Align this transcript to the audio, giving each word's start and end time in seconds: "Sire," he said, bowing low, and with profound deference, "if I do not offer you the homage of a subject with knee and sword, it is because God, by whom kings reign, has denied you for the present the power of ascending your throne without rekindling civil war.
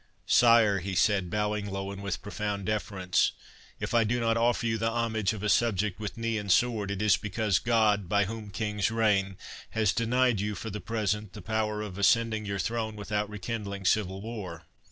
"Sire," 0.25 0.79
he 0.79 0.95
said, 0.95 1.29
bowing 1.29 1.67
low, 1.69 1.91
and 1.91 2.01
with 2.01 2.23
profound 2.23 2.65
deference, 2.65 3.33
"if 3.79 3.93
I 3.93 4.03
do 4.03 4.19
not 4.19 4.35
offer 4.35 4.65
you 4.65 4.79
the 4.79 4.89
homage 4.89 5.31
of 5.31 5.43
a 5.43 5.47
subject 5.47 5.99
with 5.99 6.17
knee 6.17 6.39
and 6.39 6.51
sword, 6.51 6.89
it 6.89 7.03
is 7.03 7.17
because 7.17 7.59
God, 7.59 8.09
by 8.09 8.25
whom 8.25 8.49
kings 8.49 8.89
reign, 8.89 9.37
has 9.77 9.93
denied 9.93 10.39
you 10.41 10.55
for 10.55 10.71
the 10.71 10.81
present 10.81 11.33
the 11.33 11.41
power 11.43 11.83
of 11.83 11.99
ascending 11.99 12.47
your 12.47 12.57
throne 12.57 12.95
without 12.95 13.29
rekindling 13.29 13.85
civil 13.85 14.23
war. 14.23 14.65